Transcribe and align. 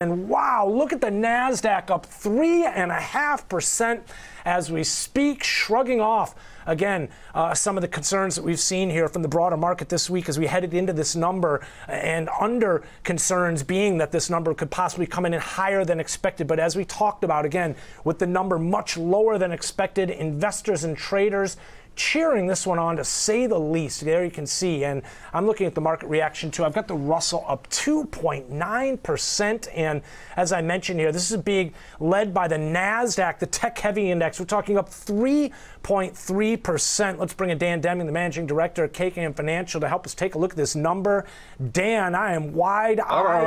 And 0.00 0.28
wow, 0.28 0.64
look 0.64 0.92
at 0.92 1.00
the 1.00 1.08
NASDAQ 1.08 1.90
up 1.90 2.06
3.5% 2.06 4.00
as 4.44 4.70
we 4.70 4.84
speak, 4.84 5.42
shrugging 5.42 6.00
off 6.00 6.36
again 6.66 7.08
uh, 7.34 7.52
some 7.52 7.76
of 7.76 7.80
the 7.80 7.88
concerns 7.88 8.36
that 8.36 8.44
we've 8.44 8.60
seen 8.60 8.90
here 8.90 9.08
from 9.08 9.22
the 9.22 9.28
broader 9.28 9.56
market 9.56 9.88
this 9.88 10.08
week 10.08 10.28
as 10.28 10.38
we 10.38 10.46
headed 10.46 10.72
into 10.72 10.92
this 10.92 11.16
number, 11.16 11.66
and 11.88 12.28
under 12.40 12.84
concerns 13.02 13.64
being 13.64 13.98
that 13.98 14.12
this 14.12 14.30
number 14.30 14.54
could 14.54 14.70
possibly 14.70 15.04
come 15.04 15.26
in 15.26 15.32
higher 15.32 15.84
than 15.84 15.98
expected. 15.98 16.46
But 16.46 16.60
as 16.60 16.76
we 16.76 16.84
talked 16.84 17.24
about 17.24 17.44
again, 17.44 17.74
with 18.04 18.20
the 18.20 18.26
number 18.28 18.56
much 18.56 18.96
lower 18.96 19.36
than 19.36 19.50
expected, 19.50 20.10
investors 20.10 20.84
and 20.84 20.96
traders 20.96 21.56
cheering 21.98 22.46
this 22.46 22.66
one 22.66 22.78
on 22.78 22.96
to 22.96 23.04
say 23.04 23.46
the 23.46 23.58
least. 23.58 24.02
There 24.04 24.24
you 24.24 24.30
can 24.30 24.46
see. 24.46 24.84
And 24.84 25.02
I'm 25.34 25.46
looking 25.46 25.66
at 25.66 25.74
the 25.74 25.80
market 25.80 26.06
reaction 26.06 26.50
too. 26.50 26.64
I've 26.64 26.72
got 26.72 26.88
the 26.88 26.94
Russell 26.94 27.44
up 27.46 27.68
2.9%. 27.68 29.68
And 29.74 30.00
as 30.36 30.52
I 30.52 30.62
mentioned 30.62 31.00
here, 31.00 31.12
this 31.12 31.30
is 31.30 31.36
being 31.38 31.74
led 32.00 32.32
by 32.32 32.48
the 32.48 32.56
NASDAQ, 32.56 33.40
the 33.40 33.46
tech 33.46 33.78
heavy 33.78 34.10
index. 34.10 34.40
We're 34.40 34.46
talking 34.46 34.78
up 34.78 34.88
3.3%. 34.88 37.18
Let's 37.18 37.34
bring 37.34 37.50
in 37.50 37.58
Dan 37.58 37.80
Deming, 37.80 38.06
the 38.06 38.12
managing 38.12 38.46
director 38.46 38.84
of 38.84 38.92
KKM 38.92 39.36
Financial, 39.36 39.80
to 39.80 39.88
help 39.88 40.06
us 40.06 40.14
take 40.14 40.36
a 40.36 40.38
look 40.38 40.52
at 40.52 40.56
this 40.56 40.76
number. 40.76 41.26
Dan, 41.72 42.14
I 42.14 42.32
am 42.32 42.54
wide 42.54 43.00
eyed. 43.00 43.44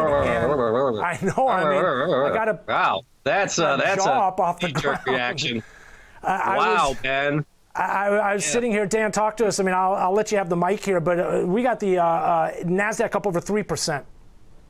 I 1.00 1.18
know. 1.22 1.48
I 1.48 1.64
mean, 1.64 1.84
I 1.84 2.32
got 2.34 2.50
a. 2.50 2.60
Wow. 2.68 3.06
That's 3.24 3.60
a, 3.60 3.78
that's 3.80 4.04
a 4.06 4.12
off 4.12 4.60
the 4.60 4.72
ground. 4.72 5.00
reaction. 5.06 5.62
wow, 6.24 6.90
was, 6.90 7.04
man. 7.04 7.46
I, 7.76 8.08
I 8.08 8.34
was 8.34 8.46
yeah. 8.46 8.52
sitting 8.52 8.72
here, 8.72 8.86
Dan, 8.86 9.12
talk 9.12 9.38
to 9.38 9.48
us. 9.48 9.60
I 9.60 9.64
mean, 9.64 9.76
I'll, 9.76 9.94
I'll 9.94 10.14
let 10.14 10.32
you 10.32 10.38
have 10.38 10.50
the 10.50 10.58
mic 10.58 10.84
here, 10.84 11.00
but 11.00 11.20
uh, 11.20 11.46
we 11.46 11.64
got 11.64 11.80
the 11.80 12.00
uh, 12.00 12.06
uh, 12.06 12.54
NASDAQ 12.64 13.16
up 13.16 13.28
over 13.28 13.40
3%. 13.40 14.04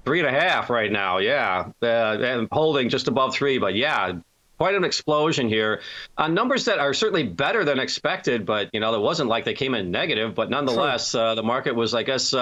Three 0.05 0.20
and 0.20 0.27
a 0.27 0.40
half 0.40 0.70
right 0.70 0.91
now, 0.91 1.20
yeah. 1.20 1.72
Uh, 1.82 1.86
and 1.86 2.48
holding 2.52 2.90
just 2.90 3.08
above 3.08 3.36
three, 3.36 3.60
but 3.60 3.76
yeah, 3.76 4.14
quite 4.58 4.74
an 4.74 4.84
explosion 4.84 5.48
here. 5.48 5.82
Uh, 6.18 6.27
numbers 6.27 6.66
that 6.66 6.80
are 6.80 6.93
certainly 6.93 7.24
better 7.24 7.63
than 7.63 7.80
expected, 7.80 8.46
but, 8.46 8.70
you 8.74 8.80
know, 8.80 8.93
it 8.93 9.02
wasn't 9.02 9.30
like 9.30 9.46
they 9.46 9.54
came 9.54 9.76
in 9.76 9.91
negative, 9.91 10.34
but 10.34 10.49
nonetheless, 10.49 11.13
uh, 11.13 11.36
the 11.36 11.43
market 11.43 11.76
was, 11.76 11.93
I 11.93 12.04
guess, 12.04 12.34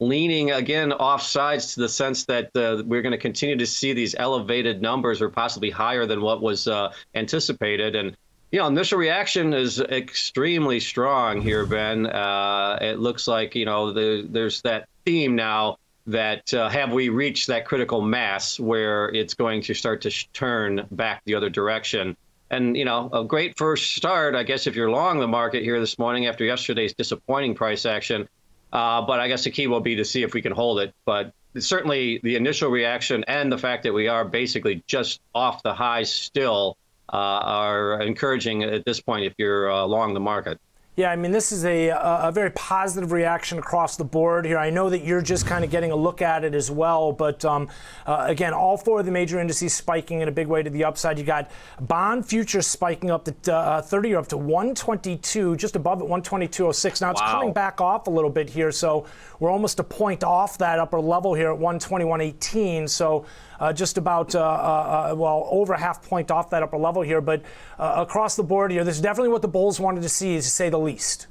leaning 0.00 0.50
again 0.50 0.92
off 0.92 1.22
sides 1.22 1.74
to 1.74 1.80
the 1.80 1.88
sense 1.88 2.24
that 2.26 2.50
we're 2.54 3.02
going 3.02 3.12
to 3.12 3.18
continue 3.18 3.56
to 3.56 3.66
see 3.66 3.94
these 3.94 4.14
elevated 4.18 4.80
numbers 4.82 5.20
or 5.20 5.30
possibly 5.30 5.70
higher 5.70 6.06
than 6.06 6.20
what 6.20 6.42
was 6.42 6.68
anticipated. 7.14 7.96
And 7.96 8.16
you 8.50 8.58
know, 8.58 8.66
initial 8.66 8.98
reaction 8.98 9.52
is 9.52 9.80
extremely 9.80 10.80
strong 10.80 11.40
here, 11.40 11.66
Ben. 11.66 12.06
Uh, 12.06 12.78
it 12.80 12.98
looks 12.98 13.28
like 13.28 13.54
you 13.54 13.66
know 13.66 13.92
the, 13.92 14.26
there's 14.28 14.62
that 14.62 14.88
theme 15.04 15.36
now 15.36 15.76
that 16.06 16.52
uh, 16.54 16.68
have 16.70 16.90
we 16.90 17.10
reached 17.10 17.48
that 17.48 17.66
critical 17.66 18.00
mass 18.00 18.58
where 18.58 19.10
it's 19.10 19.34
going 19.34 19.60
to 19.60 19.74
start 19.74 20.00
to 20.00 20.10
sh- 20.10 20.28
turn 20.32 20.86
back 20.90 21.22
the 21.26 21.34
other 21.34 21.50
direction. 21.50 22.16
And 22.50 22.74
you 22.74 22.86
know, 22.86 23.10
a 23.12 23.22
great 23.22 23.58
first 23.58 23.94
start, 23.94 24.34
I 24.34 24.42
guess, 24.42 24.66
if 24.66 24.74
you're 24.74 24.90
long 24.90 25.20
the 25.20 25.28
market 25.28 25.62
here 25.62 25.78
this 25.78 25.98
morning 25.98 26.26
after 26.26 26.44
yesterday's 26.44 26.94
disappointing 26.94 27.54
price 27.54 27.84
action. 27.84 28.26
Uh, 28.72 29.02
but 29.02 29.20
I 29.20 29.28
guess 29.28 29.44
the 29.44 29.50
key 29.50 29.66
will 29.66 29.80
be 29.80 29.96
to 29.96 30.04
see 30.04 30.22
if 30.22 30.32
we 30.32 30.40
can 30.40 30.52
hold 30.52 30.80
it. 30.80 30.94
But 31.04 31.34
certainly, 31.58 32.20
the 32.22 32.36
initial 32.36 32.70
reaction 32.70 33.24
and 33.28 33.52
the 33.52 33.58
fact 33.58 33.82
that 33.82 33.92
we 33.92 34.08
are 34.08 34.24
basically 34.24 34.82
just 34.86 35.20
off 35.34 35.62
the 35.62 35.74
highs 35.74 36.10
still 36.10 36.78
are 37.16 38.00
encouraging 38.02 38.62
at 38.62 38.84
this 38.84 39.00
point 39.00 39.24
if 39.24 39.34
you're 39.38 39.70
uh, 39.70 39.84
along 39.84 40.14
the 40.14 40.20
market. 40.20 40.58
Yeah, 40.98 41.12
I 41.12 41.14
mean, 41.14 41.30
this 41.30 41.52
is 41.52 41.64
a, 41.64 41.90
a 41.90 42.32
very 42.34 42.50
positive 42.50 43.12
reaction 43.12 43.56
across 43.60 43.96
the 43.96 44.02
board 44.02 44.44
here. 44.44 44.58
I 44.58 44.70
know 44.70 44.90
that 44.90 45.04
you're 45.04 45.22
just 45.22 45.46
kind 45.46 45.64
of 45.64 45.70
getting 45.70 45.92
a 45.92 45.94
look 45.94 46.22
at 46.22 46.42
it 46.42 46.56
as 46.56 46.72
well, 46.72 47.12
but 47.12 47.44
um, 47.44 47.68
uh, 48.04 48.24
again, 48.26 48.52
all 48.52 48.76
four 48.76 48.98
of 48.98 49.06
the 49.06 49.12
major 49.12 49.38
indices 49.38 49.72
spiking 49.72 50.22
in 50.22 50.28
a 50.28 50.32
big 50.32 50.48
way 50.48 50.60
to 50.60 50.70
the 50.70 50.82
upside. 50.82 51.16
You 51.16 51.24
got 51.24 51.52
bond 51.80 52.26
futures 52.26 52.66
spiking 52.66 53.12
up 53.12 53.26
to 53.26 53.54
uh, 53.54 53.80
30 53.80 54.08
year 54.08 54.18
up 54.18 54.26
to 54.26 54.36
122, 54.36 55.54
just 55.54 55.76
above 55.76 56.02
at 56.02 56.08
122.06. 56.08 57.00
Now 57.00 57.12
it's 57.12 57.20
wow. 57.20 57.30
coming 57.30 57.52
back 57.52 57.80
off 57.80 58.08
a 58.08 58.10
little 58.10 58.28
bit 58.28 58.50
here, 58.50 58.72
so 58.72 59.06
we're 59.38 59.50
almost 59.50 59.78
a 59.78 59.84
point 59.84 60.24
off 60.24 60.58
that 60.58 60.80
upper 60.80 61.00
level 61.00 61.32
here 61.32 61.52
at 61.52 61.60
121.18. 61.60 62.88
So 62.88 63.20
uh, 63.20 63.24
just 63.72 63.98
about, 63.98 64.34
uh, 64.34 64.40
uh, 64.40 65.10
uh, 65.12 65.14
well, 65.14 65.48
over 65.50 65.72
a 65.72 65.78
half 65.78 66.02
point 66.02 66.30
off 66.30 66.50
that 66.50 66.62
upper 66.62 66.78
level 66.78 67.02
here. 67.02 67.20
But 67.20 67.42
across 67.78 68.36
the 68.36 68.42
board 68.42 68.70
here, 68.70 68.84
this 68.84 68.96
is 68.96 69.02
definitely 69.02 69.30
what 69.30 69.42
the 69.42 69.48
Bulls 69.48 69.80
wanted 69.80 70.02
to 70.02 70.08
see, 70.08 70.36
to 70.36 70.42
say 70.42 70.68
the 70.68 70.78
least. 70.78 71.26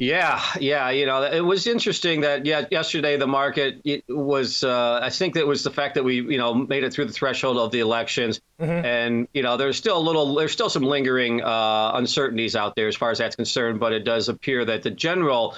Yeah, 0.00 0.40
yeah, 0.58 0.88
you 0.88 1.04
know, 1.04 1.22
it 1.24 1.42
was 1.42 1.66
interesting 1.66 2.22
that 2.22 2.46
yeah, 2.46 2.64
yesterday 2.70 3.18
the 3.18 3.26
market 3.26 3.82
was. 4.08 4.64
Uh, 4.64 4.98
I 5.02 5.10
think 5.10 5.34
that 5.34 5.46
was 5.46 5.62
the 5.62 5.70
fact 5.70 5.94
that 5.96 6.02
we, 6.02 6.22
you 6.22 6.38
know, 6.38 6.54
made 6.54 6.84
it 6.84 6.94
through 6.94 7.04
the 7.04 7.12
threshold 7.12 7.58
of 7.58 7.70
the 7.70 7.80
elections, 7.80 8.40
mm-hmm. 8.58 8.82
and 8.82 9.28
you 9.34 9.42
know, 9.42 9.58
there's 9.58 9.76
still 9.76 9.98
a 9.98 10.00
little, 10.00 10.34
there's 10.34 10.52
still 10.52 10.70
some 10.70 10.84
lingering 10.84 11.42
uh, 11.42 11.90
uncertainties 11.96 12.56
out 12.56 12.76
there 12.76 12.88
as 12.88 12.96
far 12.96 13.10
as 13.10 13.18
that's 13.18 13.36
concerned. 13.36 13.78
But 13.78 13.92
it 13.92 14.04
does 14.04 14.30
appear 14.30 14.64
that 14.64 14.82
the 14.82 14.90
general 14.90 15.54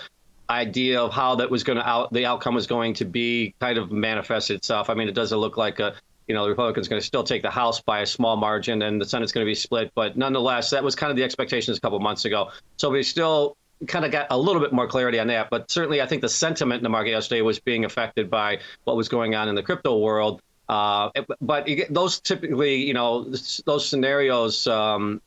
idea 0.53 1.01
of 1.01 1.13
how 1.13 1.35
that 1.37 1.51
was 1.51 1.65
going 1.65 1.79
to 1.79 1.89
out 1.89 2.13
the 2.13 2.27
outcome 2.27 2.55
was 2.55 2.67
going 2.67 2.95
to 2.95 3.05
be 3.05 3.55
kind 3.61 3.79
of 3.79 3.91
manifest 3.91 4.51
itself. 4.51 4.91
I 4.91 4.95
mean, 4.95 5.09
it 5.09 5.15
doesn't 5.15 5.39
look 5.39 5.57
like 5.57 5.81
a 5.81 5.95
you 6.29 6.35
know 6.35 6.45
the 6.45 6.51
Republicans 6.51 6.89
going 6.89 7.01
to 7.01 7.07
still 7.07 7.25
take 7.25 7.43
the 7.43 7.51
House 7.51 7.81
by 7.81 8.01
a 8.01 8.07
small 8.07 8.37
margin, 8.37 8.83
and 8.83 9.01
the 9.01 9.05
Senate's 9.05 9.33
going 9.33 9.45
to 9.45 9.51
be 9.51 9.55
split. 9.55 9.91
But 9.95 10.17
nonetheless, 10.17 10.71
that 10.71 10.85
was 10.85 10.95
kind 10.95 11.11
of 11.11 11.17
the 11.17 11.25
expectations 11.25 11.77
a 11.77 11.81
couple 11.81 11.99
months 12.01 12.25
ago. 12.25 12.51
So 12.77 12.91
we 12.91 13.03
still 13.03 13.57
kind 13.87 14.05
of 14.05 14.13
got 14.13 14.29
a 14.31 14.39
little 14.39 14.63
bit 14.63 14.73
more 14.73 14.87
clarity 14.87 15.19
on 15.19 15.27
that. 15.29 15.51
But 15.51 15.71
certainly, 15.71 16.01
I 16.01 16.07
think 16.07 16.23
the 16.23 16.29
sentiment 16.29 16.79
in 16.79 16.83
the 16.85 16.89
market 16.89 17.11
yesterday 17.11 17.43
was 17.43 17.59
being 17.59 17.85
affected 17.85 18.31
by 18.31 18.61
what 18.85 18.97
was 18.97 19.09
going 19.09 19.35
on 19.35 19.49
in 19.49 19.55
the 19.55 19.63
crypto 19.63 19.99
world. 19.99 20.41
Uh, 20.69 21.11
but 21.41 21.69
those 21.91 22.21
typically, 22.21 22.77
you 22.77 22.95
know, 22.95 23.25
those 23.67 23.87
scenarios 23.87 24.67
um, 24.67 25.21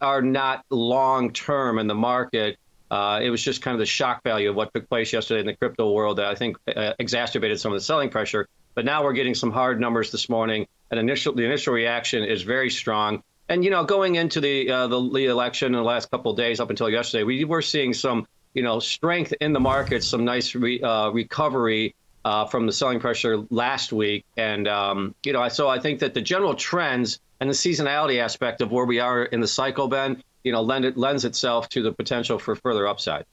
are 0.00 0.22
not 0.22 0.64
long 0.70 1.32
term 1.32 1.78
in 1.78 1.86
the 1.86 1.94
market. 1.94 2.56
Uh, 2.92 3.20
it 3.22 3.30
was 3.30 3.42
just 3.42 3.62
kind 3.62 3.74
of 3.74 3.78
the 3.78 3.86
shock 3.86 4.22
value 4.22 4.50
of 4.50 4.54
what 4.54 4.72
took 4.74 4.86
place 4.86 5.14
yesterday 5.14 5.40
in 5.40 5.46
the 5.46 5.56
crypto 5.56 5.90
world 5.90 6.18
that 6.18 6.26
I 6.26 6.34
think 6.34 6.58
uh, 6.76 6.92
exacerbated 6.98 7.58
some 7.58 7.72
of 7.72 7.78
the 7.78 7.82
selling 7.82 8.10
pressure. 8.10 8.50
But 8.74 8.84
now 8.84 9.02
we're 9.02 9.14
getting 9.14 9.34
some 9.34 9.50
hard 9.50 9.80
numbers 9.80 10.12
this 10.12 10.28
morning, 10.28 10.66
and 10.90 11.00
initial 11.00 11.34
the 11.34 11.42
initial 11.42 11.72
reaction 11.72 12.22
is 12.22 12.42
very 12.42 12.68
strong. 12.68 13.22
And 13.48 13.64
you 13.64 13.70
know, 13.70 13.82
going 13.84 14.16
into 14.16 14.42
the 14.42 14.70
uh, 14.70 14.86
the, 14.88 15.24
election 15.24 15.68
in 15.68 15.72
the 15.72 15.82
last 15.82 16.10
couple 16.10 16.32
of 16.32 16.36
days 16.36 16.60
up 16.60 16.68
until 16.68 16.90
yesterday, 16.90 17.24
we 17.24 17.46
were 17.46 17.62
seeing 17.62 17.94
some 17.94 18.26
you 18.52 18.62
know 18.62 18.78
strength 18.78 19.32
in 19.40 19.54
the 19.54 19.60
market, 19.60 20.04
some 20.04 20.26
nice 20.26 20.54
re, 20.54 20.78
uh, 20.82 21.08
recovery 21.12 21.94
uh, 22.26 22.44
from 22.44 22.66
the 22.66 22.72
selling 22.72 23.00
pressure 23.00 23.38
last 23.48 23.90
week, 23.90 24.26
and 24.36 24.68
um, 24.68 25.14
you 25.24 25.32
know, 25.32 25.48
so 25.48 25.66
I 25.66 25.78
think 25.78 26.00
that 26.00 26.12
the 26.12 26.20
general 26.20 26.54
trends 26.54 27.20
and 27.40 27.48
the 27.48 27.54
seasonality 27.54 28.18
aspect 28.18 28.60
of 28.60 28.70
where 28.70 28.84
we 28.84 29.00
are 29.00 29.24
in 29.24 29.40
the 29.40 29.48
cycle, 29.48 29.88
Ben, 29.88 30.22
you 30.44 30.52
know, 30.52 30.62
lend 30.62 30.84
it, 30.84 30.96
lends 30.96 31.24
itself 31.24 31.68
to 31.70 31.82
the 31.82 31.92
potential 31.92 32.38
for 32.38 32.54
further 32.54 32.86
upside. 32.86 33.24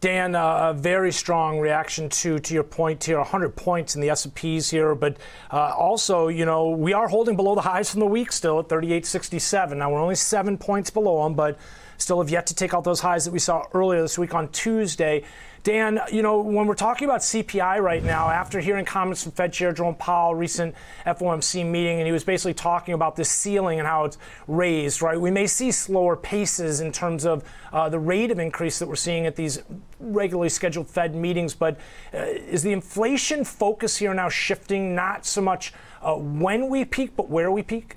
Dan, 0.00 0.34
uh, 0.34 0.70
a 0.70 0.74
very 0.74 1.10
strong 1.10 1.58
reaction 1.58 2.10
to 2.10 2.38
to 2.38 2.52
your 2.52 2.62
point 2.62 3.02
here, 3.02 3.16
100 3.16 3.56
points 3.56 3.94
in 3.94 4.02
the 4.02 4.10
S&Ps 4.10 4.68
here, 4.68 4.94
but 4.94 5.16
uh, 5.50 5.72
also, 5.76 6.28
you 6.28 6.44
know, 6.44 6.68
we 6.68 6.92
are 6.92 7.08
holding 7.08 7.36
below 7.36 7.54
the 7.54 7.62
highs 7.62 7.90
from 7.90 8.00
the 8.00 8.06
week 8.06 8.30
still 8.30 8.60
at 8.60 8.68
38.67. 8.68 9.78
Now 9.78 9.90
we're 9.90 10.02
only 10.02 10.14
seven 10.14 10.58
points 10.58 10.90
below 10.90 11.24
them, 11.24 11.34
but 11.34 11.58
still 11.96 12.20
have 12.20 12.28
yet 12.28 12.46
to 12.48 12.54
take 12.54 12.74
out 12.74 12.84
those 12.84 13.00
highs 13.00 13.24
that 13.24 13.30
we 13.30 13.38
saw 13.38 13.64
earlier 13.72 14.02
this 14.02 14.18
week 14.18 14.34
on 14.34 14.48
Tuesday. 14.48 15.24
Dan, 15.64 15.98
you 16.12 16.20
know, 16.20 16.42
when 16.42 16.66
we're 16.66 16.74
talking 16.74 17.08
about 17.08 17.22
CPI 17.22 17.80
right 17.80 18.04
now, 18.04 18.28
after 18.28 18.60
hearing 18.60 18.84
comments 18.84 19.22
from 19.22 19.32
Fed 19.32 19.50
Chair 19.50 19.72
Jerome 19.72 19.94
Powell, 19.94 20.34
recent 20.34 20.74
FOMC 21.06 21.64
meeting, 21.64 22.00
and 22.00 22.06
he 22.06 22.12
was 22.12 22.22
basically 22.22 22.52
talking 22.52 22.92
about 22.92 23.16
this 23.16 23.30
ceiling 23.30 23.78
and 23.78 23.88
how 23.88 24.04
it's 24.04 24.18
raised, 24.46 25.00
right? 25.00 25.18
We 25.18 25.30
may 25.30 25.46
see 25.46 25.72
slower 25.72 26.16
paces 26.16 26.82
in 26.82 26.92
terms 26.92 27.24
of 27.24 27.44
uh, 27.72 27.88
the 27.88 27.98
rate 27.98 28.30
of 28.30 28.38
increase 28.38 28.78
that 28.78 28.86
we're 28.86 28.94
seeing 28.94 29.24
at 29.24 29.36
these 29.36 29.62
regularly 29.98 30.50
scheduled 30.50 30.86
Fed 30.86 31.14
meetings, 31.14 31.54
but 31.54 31.80
uh, 32.12 32.18
is 32.18 32.62
the 32.62 32.72
inflation 32.72 33.42
focus 33.42 33.96
here 33.96 34.12
now 34.12 34.28
shifting 34.28 34.94
not 34.94 35.24
so 35.24 35.40
much 35.40 35.72
uh, 36.02 36.14
when 36.14 36.68
we 36.68 36.84
peak, 36.84 37.16
but 37.16 37.30
where 37.30 37.50
we 37.50 37.62
peak? 37.62 37.96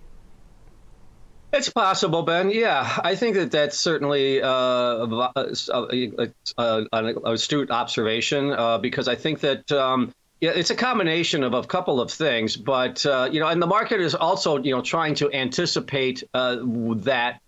It's 1.57 1.69
possible, 1.69 2.21
Ben. 2.21 2.51
Yeah, 2.51 3.00
I 3.04 3.15
think 3.15 3.36
that 3.36 3.50
that's 3.50 3.80
certainly 3.80 4.44
uh, 4.44 4.48
a, 4.48 5.31
a, 5.74 6.30
a, 6.59 6.86
an 6.94 7.18
astute 7.25 7.71
observation 7.71 8.51
uh, 8.51 8.77
because 8.77 9.07
I 9.07 9.15
think 9.15 9.39
that 9.39 9.71
um, 9.71 10.13
yeah, 10.39 10.51
it's 10.51 10.69
a 10.69 10.75
combination 10.75 11.44
of 11.44 11.56
a 11.56 11.63
couple 11.63 12.00
of 12.00 12.12
things. 12.12 12.56
But 12.56 13.04
uh, 13.07 13.30
you 13.31 13.39
know, 13.39 13.48
and 13.48 13.59
the 13.59 13.65
market 13.65 14.01
is 14.01 14.13
also 14.13 14.62
you 14.62 14.75
know 14.75 14.83
trying 14.83 15.15
to 15.15 15.33
anticipate 15.33 16.24
uh, 16.36 16.57
that 16.98 17.42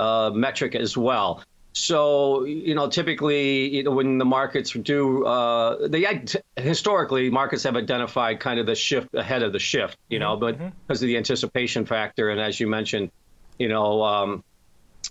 uh, 0.00 0.32
metric 0.34 0.74
as 0.74 0.96
well. 0.96 1.44
So 1.74 2.44
you 2.46 2.74
know, 2.74 2.88
typically 2.88 3.76
you 3.76 3.84
know, 3.84 3.92
when 3.92 4.18
the 4.18 4.24
markets 4.24 4.72
do, 4.72 5.24
uh, 5.26 5.86
they 5.86 6.24
historically 6.56 7.30
markets 7.30 7.62
have 7.62 7.76
identified 7.76 8.40
kind 8.40 8.58
of 8.58 8.66
the 8.66 8.74
shift 8.74 9.14
ahead 9.14 9.44
of 9.44 9.52
the 9.52 9.60
shift. 9.60 9.96
You 10.08 10.18
know, 10.18 10.36
mm-hmm. 10.36 10.58
but 10.58 10.72
because 10.88 11.02
of 11.02 11.06
the 11.06 11.16
anticipation 11.16 11.86
factor, 11.86 12.30
and 12.30 12.40
as 12.40 12.58
you 12.58 12.66
mentioned 12.66 13.12
you 13.58 13.68
know, 13.68 14.02
um, 14.02 14.44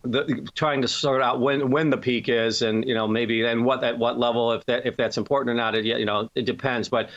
the, 0.03 0.47
trying 0.55 0.81
to 0.81 0.87
sort 0.87 1.21
out 1.21 1.39
when 1.39 1.71
when 1.71 1.89
the 1.89 1.97
peak 1.97 2.29
is, 2.29 2.61
and 2.61 2.87
you 2.87 2.93
know 2.93 3.07
maybe 3.07 3.43
and 3.43 3.65
what 3.65 3.83
at 3.83 3.97
what 3.97 4.19
level 4.19 4.51
if 4.53 4.65
that 4.65 4.85
if 4.85 4.97
that's 4.97 5.17
important 5.17 5.51
or 5.51 5.55
not. 5.55 5.75
It, 5.75 5.85
you 5.85 6.05
know, 6.05 6.29
it 6.35 6.45
depends. 6.45 6.89
But 6.89 7.09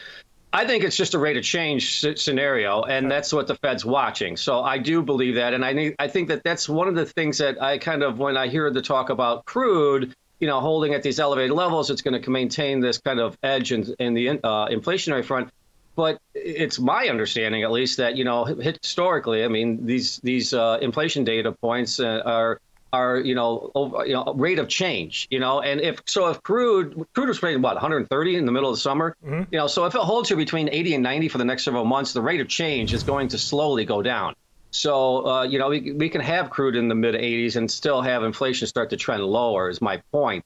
I 0.53 0.67
think 0.67 0.85
it's 0.85 0.97
just 0.97 1.15
a 1.15 1.19
rate 1.19 1.37
of 1.37 1.45
change 1.45 2.01
scenario, 2.19 2.83
and 2.83 3.11
that's 3.11 3.33
what 3.33 3.47
the 3.47 3.57
Fed's 3.57 3.85
watching. 3.85 4.37
So 4.37 4.63
I 4.63 4.79
do 4.79 5.03
believe 5.03 5.35
that, 5.35 5.53
and 5.53 5.65
I 5.65 5.73
need, 5.73 5.97
I 5.99 6.09
think 6.09 6.29
that 6.29 6.45
that's 6.45 6.69
one 6.69 6.89
of 6.89 6.95
the 6.95 7.05
things 7.05 7.39
that 7.39 7.61
I 7.63 7.79
kind 7.79 8.03
of 8.03 8.19
when 8.19 8.37
I 8.37 8.49
hear 8.49 8.71
the 8.71 8.83
talk 8.83 9.11
about 9.11 9.45
crude, 9.45 10.15
you 10.41 10.47
know, 10.47 10.61
holding 10.61 10.95
at 10.95 11.03
these 11.03 11.19
elevated 11.21 11.55
levels, 11.55 11.91
it's 11.91 12.03
going 12.03 12.21
to 12.21 12.31
maintain 12.31 12.81
this 12.81 12.99
kind 12.99 13.21
of 13.21 13.37
edge 13.43 13.73
in, 13.73 13.95
in 13.99 14.15
the 14.15 14.31
uh, 14.31 14.69
inflationary 14.69 15.25
front. 15.25 15.51
But 15.97 16.21
it's 16.35 16.79
my 16.79 17.09
understanding, 17.09 17.63
at 17.63 17.73
least, 17.73 17.97
that 17.97 18.17
you 18.17 18.25
know 18.25 18.45
historically, 18.45 19.45
I 19.45 19.49
mean, 19.49 19.87
these 19.87 20.19
these 20.19 20.55
uh, 20.55 20.79
inflation 20.81 21.25
data 21.25 21.53
points 21.53 21.99
uh, 21.99 22.23
are 22.25 22.61
are 22.93 23.19
you 23.19 23.35
know 23.35 23.71
over, 23.75 24.07
you 24.07 24.13
know 24.13 24.33
rate 24.35 24.59
of 24.59 24.69
change 24.69 25.27
you 25.31 25.41
know? 25.41 25.61
And 25.61 25.81
if 25.81 26.01
so 26.07 26.29
if 26.29 26.43
crude 26.43 27.07
crude 27.15 27.29
was 27.29 27.39
trading 27.39 27.63
what 27.63 27.75
130 27.75 28.37
in 28.37 28.47
the 28.47 28.53
middle 28.53 28.71
of 28.71 28.77
the 28.77 28.81
summer? 28.81 29.17
Mm-hmm. 29.25 29.43
you 29.51 29.59
know 29.59 29.67
so 29.67 29.85
if 29.85 29.95
it 29.95 30.01
holds 30.01 30.29
here 30.29 30.37
between 30.37 30.69
80 30.71 30.95
and 30.95 31.03
90 31.03 31.29
for 31.29 31.39
the 31.39 31.45
next 31.45 31.65
several 31.65 31.85
months 31.85 32.13
the 32.13 32.23
rate 32.23 32.41
of 32.41 32.49
change 32.49 32.95
is 32.95 33.03
going 33.03 33.29
to 33.29 33.39
slowly 33.39 33.85
go 33.85 34.03
down. 34.03 34.35
So 34.71 35.27
uh, 35.27 35.43
you 35.45 35.59
know 35.59 35.69
we, 35.69 35.93
we 35.93 36.09
can 36.09 36.21
have 36.21 36.51
crude 36.51 36.77
in 36.77 36.89
the 36.89 36.95
mid 36.95 37.15
80s 37.15 37.57
and 37.57 37.71
still 37.71 38.03
have 38.03 38.23
inflation 38.25 38.67
start 38.67 38.91
to 38.91 38.97
trend 38.97 39.25
lower 39.25 39.69
is 39.69 39.81
my 39.81 40.03
point. 40.13 40.45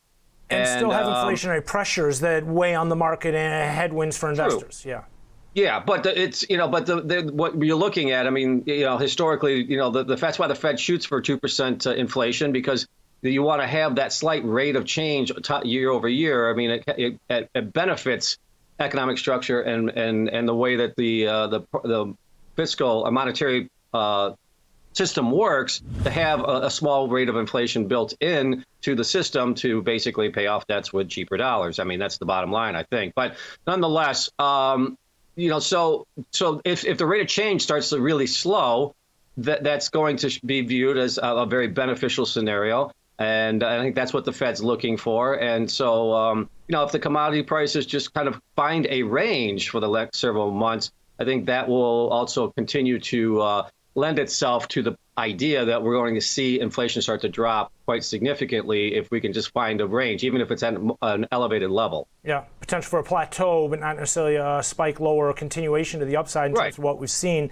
And, 0.49 0.61
and 0.61 0.79
still 0.79 0.91
have 0.91 1.07
um, 1.07 1.15
inflationary 1.15 1.65
pressures 1.65 2.21
that 2.21 2.45
weigh 2.45 2.75
on 2.75 2.89
the 2.89 2.97
market 2.97 3.35
and 3.35 3.73
headwinds 3.73 4.17
for 4.17 4.31
investors 4.31 4.83
true. 4.83 4.91
yeah 4.93 5.05
yeah, 5.55 5.81
but 5.81 6.05
the, 6.05 6.21
it's 6.21 6.49
you 6.49 6.57
know, 6.57 6.69
but 6.69 6.87
the, 6.87 7.01
the, 7.01 7.33
what 7.33 7.61
you're 7.61 7.77
looking 7.77 8.13
at, 8.13 8.27
I 8.27 8.31
mean, 8.31 8.63
you 8.67 8.85
know, 8.85 8.99
historically, 8.99 9.65
you 9.65 9.77
know, 9.77 9.91
the, 9.91 10.05
the 10.05 10.17
that's 10.17 10.39
why 10.39 10.47
the 10.47 10.55
Fed 10.55 10.79
shoots 10.79 11.05
for 11.05 11.21
two 11.21 11.39
percent 11.39 11.87
uh, 11.87 11.91
inflation 11.91 12.53
because 12.53 12.87
you 13.23 13.43
want 13.43 13.61
to 13.61 13.67
have 13.67 13.97
that 13.97 14.13
slight 14.13 14.45
rate 14.45 14.77
of 14.77 14.85
change 14.85 15.33
year 15.65 15.91
over 15.91 16.09
year. 16.09 16.51
I 16.51 16.55
mean, 16.55 16.71
it, 16.71 17.19
it, 17.29 17.51
it 17.55 17.73
benefits 17.73 18.39
economic 18.79 19.19
structure 19.19 19.61
and 19.61 19.91
and 19.91 20.29
and 20.29 20.49
the 20.49 20.55
way 20.55 20.77
that 20.77 20.97
the 20.97 21.27
uh, 21.27 21.47
the 21.49 21.61
the 21.85 22.15
fiscal 22.57 23.05
uh, 23.05 23.11
monetary 23.11 23.71
uh, 23.93 24.33
system 24.93 25.31
works 25.31 25.83
to 26.05 26.11
have 26.11 26.41
a, 26.41 26.63
a, 26.65 26.71
small 26.71 27.09
rate 27.09 27.29
of 27.29 27.37
inflation 27.37 27.87
built 27.87 28.13
in 28.21 28.65
to 28.83 28.95
the 28.95 29.05
system 29.05 29.55
to 29.55 29.83
basically 29.83 30.31
pay 30.31 30.47
off 30.47 30.67
debts 30.67 30.93
with 30.93 31.09
cheaper 31.09 31.37
dollars. 31.37 31.79
I 31.79 31.85
mean, 31.85 31.99
that's 31.99 32.19
the 32.19 32.27
bottom 32.27 32.51
line, 32.51 32.75
I 32.75 32.83
think. 32.83 33.15
But 33.15 33.37
nonetheless, 33.67 34.31
um, 34.39 34.99
you 35.37 35.49
know, 35.49 35.59
so 35.59 36.07
so 36.31 36.61
if, 36.65 36.85
if 36.85 36.99
the 36.99 37.07
rate 37.07 37.23
of 37.23 37.29
change 37.29 37.63
starts 37.63 37.91
to 37.91 38.01
really 38.01 38.27
slow, 38.27 38.95
that 39.39 39.63
that's 39.63 39.89
going 39.89 40.17
to 40.19 40.41
be 40.45 40.61
viewed 40.63 40.99
as 40.99 41.19
a, 41.19 41.23
a 41.23 41.47
very 41.47 41.69
beneficial 41.69 42.27
scenario. 42.27 42.91
And 43.19 43.63
I 43.63 43.79
think 43.83 43.95
that's 43.95 44.15
what 44.15 44.25
the 44.25 44.33
Fed's 44.33 44.63
looking 44.63 44.97
for. 44.97 45.35
And 45.35 45.71
so, 45.71 46.15
um, 46.15 46.49
you 46.69 46.73
know, 46.73 46.85
if 46.85 46.93
the 46.93 46.99
commodity 46.99 47.43
prices 47.43 47.85
just 47.85 48.15
kind 48.15 48.29
of 48.29 48.41
find 48.57 48.87
a 48.89 49.03
range 49.03 49.69
for 49.69 49.79
the 49.79 49.89
next 49.89 50.19
several 50.19 50.51
months, 50.51 50.91
I 51.19 51.25
think 51.25 51.47
that 51.47 51.69
will 51.69 52.09
also 52.09 52.49
continue 52.51 52.99
to 52.99 53.43
uh, 53.43 53.69
lend 53.95 54.19
itself 54.19 54.69
to 54.69 54.83
the 54.83 54.97
idea 55.21 55.65
that 55.67 55.83
we're 55.83 55.95
going 55.95 56.15
to 56.15 56.21
see 56.21 56.61
inflation 56.61 57.03
start 57.03 57.21
to 57.21 57.29
drop 57.29 57.73
quite 57.85 58.03
significantly 58.03 58.95
if 58.95 59.11
we 59.11 59.21
can 59.21 59.33
just 59.33 59.53
find 59.53 59.81
a 59.81 59.87
range, 59.87 60.25
even 60.25 60.41
if 60.41 60.51
it's 60.51 60.63
at 60.63 60.75
an 61.03 61.27
elevated 61.31 61.71
level. 61.71 62.09
Yeah, 62.25 62.45
potential 62.61 62.89
for 62.89 62.99
a 62.99 63.05
plateau, 63.05 63.69
but 63.69 63.81
not 63.81 63.97
necessarily 63.97 64.37
a 64.37 64.63
spike 64.63 64.99
lower 64.99 65.29
or 65.29 65.35
continuation 65.35 66.01
to 66.01 66.07
the 66.07 66.17
upside 66.17 66.51
in 66.51 66.55
right. 66.55 66.65
terms 66.65 66.79
of 66.79 66.85
what 66.85 66.99
we've 66.99 67.11
seen. 67.11 67.51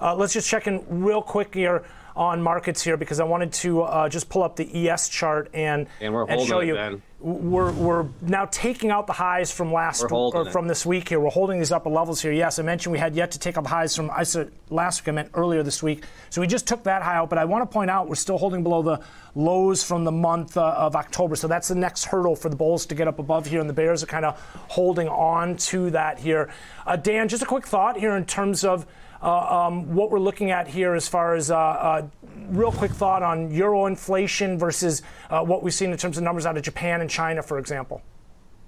Uh, 0.00 0.16
let's 0.16 0.32
just 0.32 0.48
check 0.48 0.66
in 0.66 0.82
real 0.88 1.20
quick 1.20 1.54
here 1.54 1.84
on 2.16 2.42
markets 2.42 2.82
here 2.82 2.96
because 2.96 3.20
I 3.20 3.24
wanted 3.24 3.52
to 3.52 3.82
uh, 3.82 4.08
just 4.08 4.28
pull 4.28 4.42
up 4.42 4.56
the 4.56 4.88
ES 4.88 5.08
chart 5.10 5.50
and, 5.52 5.86
and, 6.00 6.14
and 6.14 6.46
show 6.46 6.60
you. 6.60 6.76
It, 6.76 7.00
we're, 7.20 7.72
we're 7.72 8.06
now 8.22 8.46
taking 8.46 8.90
out 8.90 9.06
the 9.06 9.12
highs 9.12 9.50
from 9.52 9.72
last 9.72 10.06
or 10.10 10.50
from 10.50 10.66
this 10.66 10.86
week 10.86 11.10
here. 11.10 11.20
We're 11.20 11.30
holding 11.30 11.58
these 11.58 11.70
upper 11.70 11.90
levels 11.90 12.22
here. 12.22 12.32
Yes, 12.32 12.58
I 12.58 12.62
mentioned 12.62 12.92
we 12.92 12.98
had 12.98 13.14
yet 13.14 13.30
to 13.32 13.38
take 13.38 13.58
up 13.58 13.66
highs 13.66 13.94
from 13.94 14.10
I 14.10 14.22
said 14.22 14.50
last 14.70 15.02
week. 15.02 15.08
I 15.08 15.12
meant 15.12 15.30
earlier 15.34 15.62
this 15.62 15.82
week. 15.82 16.04
So 16.30 16.40
we 16.40 16.46
just 16.46 16.66
took 16.66 16.82
that 16.84 17.02
high 17.02 17.16
out. 17.16 17.28
But 17.28 17.38
I 17.38 17.44
want 17.44 17.68
to 17.68 17.72
point 17.72 17.90
out 17.90 18.08
we're 18.08 18.14
still 18.14 18.38
holding 18.38 18.62
below 18.62 18.82
the 18.82 19.00
lows 19.34 19.84
from 19.84 20.04
the 20.04 20.12
month 20.12 20.56
uh, 20.56 20.74
of 20.76 20.96
October. 20.96 21.36
So 21.36 21.46
that's 21.46 21.68
the 21.68 21.74
next 21.74 22.04
hurdle 22.04 22.36
for 22.36 22.48
the 22.48 22.56
bulls 22.56 22.86
to 22.86 22.94
get 22.94 23.06
up 23.06 23.18
above 23.18 23.46
here, 23.46 23.60
and 23.60 23.68
the 23.68 23.74
bears 23.74 24.02
are 24.02 24.06
kind 24.06 24.24
of 24.24 24.40
holding 24.68 25.08
on 25.08 25.56
to 25.56 25.90
that 25.90 26.18
here. 26.18 26.50
Uh, 26.86 26.96
Dan, 26.96 27.28
just 27.28 27.42
a 27.42 27.46
quick 27.46 27.66
thought 27.66 27.98
here 27.98 28.16
in 28.16 28.24
terms 28.24 28.64
of. 28.64 28.86
Uh, 29.22 29.66
um, 29.66 29.94
what 29.94 30.10
we're 30.10 30.18
looking 30.18 30.50
at 30.50 30.66
here 30.66 30.94
as 30.94 31.06
far 31.06 31.34
as 31.34 31.50
uh, 31.50 31.56
uh, 31.58 32.06
real 32.48 32.72
quick 32.72 32.90
thought 32.90 33.22
on 33.22 33.50
euro 33.50 33.84
inflation 33.84 34.58
versus 34.58 35.02
uh, 35.28 35.42
what 35.42 35.62
we've 35.62 35.74
seen 35.74 35.92
in 35.92 35.98
terms 35.98 36.16
of 36.16 36.24
numbers 36.24 36.46
out 36.46 36.56
of 36.56 36.62
Japan 36.62 37.02
and 37.02 37.09
China, 37.10 37.42
for 37.42 37.58
example. 37.58 38.00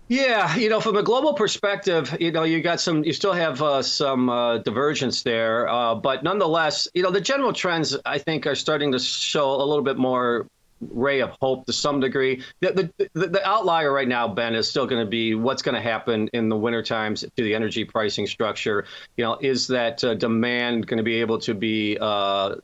Yeah, 0.08 0.56
you 0.56 0.68
know, 0.68 0.80
from 0.80 0.96
a 0.96 1.02
global 1.02 1.32
perspective, 1.32 2.14
you 2.20 2.32
know, 2.32 2.42
you 2.42 2.60
got 2.60 2.80
some, 2.80 3.02
you 3.02 3.14
still 3.14 3.32
have 3.32 3.62
uh, 3.62 3.82
some 3.82 4.28
uh, 4.28 4.58
divergence 4.58 5.22
there, 5.22 5.66
uh, 5.68 5.94
but 5.94 6.22
nonetheless, 6.22 6.86
you 6.92 7.02
know, 7.02 7.10
the 7.10 7.20
general 7.20 7.54
trends 7.54 7.96
I 8.04 8.18
think 8.18 8.46
are 8.46 8.54
starting 8.54 8.92
to 8.92 8.98
show 8.98 9.54
a 9.54 9.64
little 9.64 9.84
bit 9.84 9.96
more 9.96 10.46
ray 10.90 11.20
of 11.20 11.30
hope 11.40 11.64
to 11.66 11.72
some 11.72 12.00
degree. 12.00 12.42
The, 12.60 12.90
the, 13.14 13.28
the 13.28 13.48
outlier 13.48 13.92
right 13.92 14.08
now, 14.08 14.28
Ben, 14.28 14.54
is 14.54 14.68
still 14.68 14.86
going 14.86 15.02
to 15.02 15.08
be 15.08 15.34
what's 15.34 15.62
going 15.62 15.76
to 15.76 15.80
happen 15.80 16.28
in 16.32 16.48
the 16.48 16.56
winter 16.56 16.82
times 16.82 17.20
to 17.20 17.42
the 17.42 17.54
energy 17.54 17.84
pricing 17.84 18.26
structure. 18.26 18.84
You 19.16 19.24
know, 19.24 19.38
is 19.40 19.66
that 19.68 20.02
uh, 20.04 20.14
demand 20.14 20.86
going 20.88 20.98
to 20.98 21.04
be 21.04 21.20
able 21.20 21.38
to 21.38 21.54
be 21.54 21.96
uh, 22.00 22.56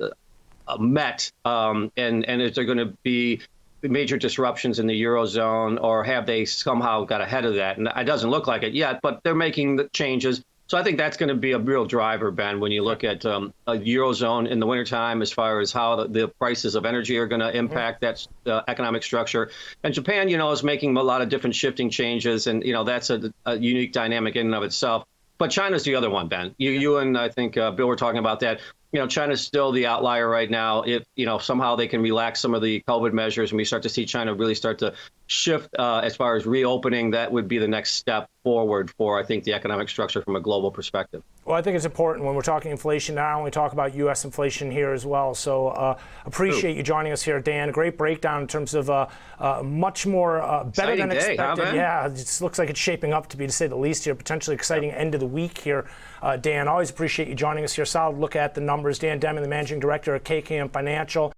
met, 0.79 1.31
um, 1.45 1.93
and 1.97 2.29
and 2.29 2.43
is 2.43 2.55
there 2.57 2.65
going 2.65 2.79
to 2.79 2.97
be 3.03 3.41
major 3.83 4.17
disruptions 4.17 4.79
in 4.79 4.87
the 4.87 5.03
eurozone, 5.03 5.81
or 5.83 6.03
have 6.05 6.27
they 6.27 6.45
somehow 6.45 7.05
got 7.05 7.21
ahead 7.21 7.45
of 7.45 7.55
that? 7.55 7.79
And 7.79 7.89
it 7.97 8.05
doesn't 8.05 8.31
look 8.31 8.47
like 8.47 8.63
it 8.63 8.75
yet, 8.75 9.01
but 9.03 9.21
they're 9.23 9.35
making 9.35 9.77
the 9.77 9.89
changes. 9.89 10.43
So 10.67 10.77
I 10.77 10.83
think 10.83 10.99
that's 10.99 11.17
going 11.17 11.31
to 11.31 11.35
be 11.35 11.53
a 11.53 11.59
real 11.59 11.87
driver, 11.87 12.31
Ben, 12.31 12.61
when 12.61 12.71
you 12.71 12.85
look 12.85 13.03
at 13.03 13.25
um, 13.25 13.55
a 13.67 13.73
eurozone 13.73 14.47
in 14.47 14.61
the 14.61 14.67
wintertime 14.67 15.23
as 15.23 15.33
far 15.33 15.61
as 15.61 15.73
how 15.73 15.97
the, 15.97 16.09
the 16.09 16.29
prices 16.29 16.75
of 16.75 16.85
energy 16.85 17.17
are 17.17 17.27
going 17.27 17.41
to 17.41 17.57
impact 17.57 18.03
that 18.03 18.27
uh, 18.45 18.61
economic 18.69 19.03
structure. 19.03 19.51
And 19.83 19.95
Japan, 19.95 20.29
you 20.29 20.37
know, 20.37 20.51
is 20.51 20.63
making 20.63 20.95
a 20.99 21.03
lot 21.03 21.23
of 21.23 21.31
different 21.31 21.57
shifting 21.57 21.89
changes, 21.89 22.49
and 22.49 22.63
you 22.63 22.75
know 22.75 22.85
that's 22.85 23.09
a, 23.09 23.33
a 23.47 23.57
unique 23.57 23.93
dynamic 23.93 24.37
in 24.37 24.47
and 24.47 24.55
of 24.55 24.63
itself. 24.63 25.05
But 25.39 25.51
China's 25.51 25.85
the 25.85 25.95
other 25.95 26.11
one, 26.11 26.29
Ben. 26.29 26.55
You, 26.59 26.73
you 26.73 26.99
and 26.99 27.17
I 27.17 27.31
think 27.31 27.57
uh, 27.57 27.71
Bill 27.71 27.87
were 27.87 27.97
talking 27.97 28.19
about 28.19 28.41
that 28.41 28.61
you 28.93 28.99
know, 28.99 29.07
China's 29.07 29.43
still 29.43 29.71
the 29.71 29.87
outlier 29.87 30.29
right 30.29 30.51
now. 30.51 30.83
If 30.83 31.05
you 31.15 31.27
know 31.27 31.39
somehow 31.39 31.77
they 31.77 31.89
can 31.89 32.01
relax 32.01 32.41
some 32.41 32.55
of 32.55 32.63
the 32.63 32.83
COVID 32.89 33.13
measures, 33.13 33.51
and 33.51 33.59
we 33.59 33.65
start 33.65 33.83
to 33.83 33.89
see 33.89 34.07
China 34.07 34.35
really 34.35 34.55
start 34.55 34.79
to 34.79 34.95
shift 35.27 35.69
uh, 35.79 36.01
as 36.03 36.17
far 36.17 36.37
as 36.37 36.47
reopening, 36.47 37.11
that 37.11 37.31
would 37.31 37.49
be 37.49 37.59
the 37.59 37.69
next 37.69 37.93
step 37.93 38.31
forward 38.43 38.91
for 38.93 39.19
I 39.19 39.25
think 39.25 39.45
the 39.45 39.53
economic 39.53 39.91
structure 39.91 40.23
from 40.23 40.37
a 40.37 40.41
global 40.41 40.71
perspective. 40.71 41.23
Well, 41.45 41.57
I 41.57 41.63
think 41.63 41.77
it's 41.77 41.85
important 41.85 42.25
when 42.25 42.35
we're 42.35 42.43
talking 42.43 42.71
inflation. 42.71 43.15
Not 43.15 43.35
only 43.37 43.51
talk 43.51 43.73
about 43.73 43.95
U.S. 43.95 44.25
inflation 44.25 44.71
here 44.71 44.93
as 44.93 45.05
well. 45.05 45.35
So 45.35 45.69
uh, 45.69 45.99
appreciate 46.25 46.73
True. 46.73 46.79
you 46.79 46.83
joining 46.83 47.13
us 47.13 47.23
here, 47.23 47.41
Dan. 47.41 47.71
Great 47.71 47.99
breakdown 47.99 48.43
in 48.43 48.47
terms 48.47 48.75
of 48.75 48.89
uh, 48.89 49.07
uh 49.39 49.63
much 49.63 50.07
more 50.07 50.41
uh, 50.41 50.65
better 50.65 50.93
exciting 50.93 51.09
than 51.09 51.09
day, 51.11 51.33
expected. 51.33 51.65
Huh, 51.67 51.75
yeah, 51.75 52.07
it 52.07 52.39
looks 52.41 52.59
like 52.59 52.71
it's 52.71 52.81
shaping 52.81 53.13
up 53.13 53.29
to 53.29 53.37
be, 53.37 53.47
to 53.47 53.53
say 53.53 53.67
the 53.67 53.77
least, 53.77 54.05
here. 54.05 54.15
Potentially 54.15 54.55
exciting 54.55 54.91
yep. 54.91 54.99
end 54.99 55.15
of 55.15 55.21
the 55.21 55.27
week 55.27 55.59
here, 55.59 55.87
uh, 56.23 56.37
Dan. 56.37 56.69
Always 56.69 56.91
appreciate 56.91 57.29
you 57.29 57.35
joining 57.35 57.65
us 57.65 57.75
here. 57.75 57.85
Solid 57.85 58.19
look 58.19 58.35
at 58.35 58.55
the 58.55 58.61
numbers. 58.61 58.78
Dan 58.99 59.19
Deming, 59.19 59.43
the 59.43 59.49
managing 59.49 59.81
director 59.81 60.15
at 60.15 60.25
KKM 60.25 60.73
Financial. 60.73 61.33